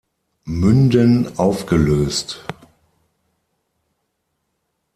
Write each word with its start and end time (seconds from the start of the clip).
Münden 0.45 1.37
aufgelöst. 1.37 2.43